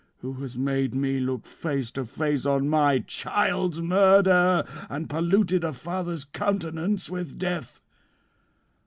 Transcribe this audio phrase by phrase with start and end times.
[0.21, 5.71] who hast made me look face to face on my child's murder, and polluted a
[5.71, 7.83] father's countenance with death.